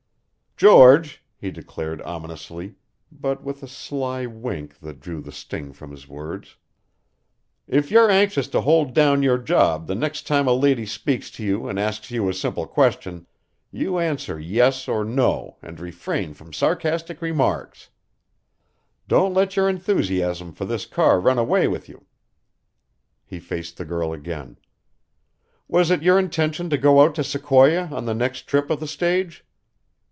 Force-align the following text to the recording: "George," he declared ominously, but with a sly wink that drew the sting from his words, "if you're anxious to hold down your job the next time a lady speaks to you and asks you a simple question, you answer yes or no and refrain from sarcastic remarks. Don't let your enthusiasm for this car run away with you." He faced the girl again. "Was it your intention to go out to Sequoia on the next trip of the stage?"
"George," 0.57 1.23
he 1.35 1.49
declared 1.49 2.03
ominously, 2.03 2.75
but 3.11 3.43
with 3.43 3.63
a 3.63 3.67
sly 3.67 4.27
wink 4.27 4.77
that 4.77 4.99
drew 4.99 5.19
the 5.19 5.31
sting 5.31 5.73
from 5.73 5.89
his 5.89 6.07
words, 6.07 6.55
"if 7.67 7.89
you're 7.89 8.11
anxious 8.11 8.47
to 8.49 8.61
hold 8.61 8.93
down 8.93 9.23
your 9.23 9.39
job 9.39 9.87
the 9.87 9.95
next 9.95 10.27
time 10.27 10.47
a 10.47 10.53
lady 10.53 10.85
speaks 10.85 11.31
to 11.31 11.43
you 11.43 11.67
and 11.67 11.79
asks 11.79 12.11
you 12.11 12.29
a 12.29 12.33
simple 12.35 12.67
question, 12.67 13.25
you 13.71 13.97
answer 13.97 14.39
yes 14.39 14.87
or 14.87 15.03
no 15.03 15.57
and 15.63 15.79
refrain 15.79 16.31
from 16.35 16.53
sarcastic 16.53 17.23
remarks. 17.23 17.89
Don't 19.07 19.33
let 19.33 19.55
your 19.55 19.67
enthusiasm 19.67 20.53
for 20.53 20.65
this 20.65 20.85
car 20.85 21.19
run 21.19 21.39
away 21.39 21.67
with 21.67 21.89
you." 21.89 22.05
He 23.25 23.39
faced 23.39 23.77
the 23.77 23.85
girl 23.85 24.13
again. 24.13 24.59
"Was 25.67 25.89
it 25.89 26.03
your 26.03 26.19
intention 26.19 26.69
to 26.69 26.77
go 26.77 27.01
out 27.01 27.15
to 27.15 27.23
Sequoia 27.23 27.85
on 27.87 28.05
the 28.05 28.13
next 28.13 28.41
trip 28.43 28.69
of 28.69 28.79
the 28.79 28.85
stage?" 28.87 29.43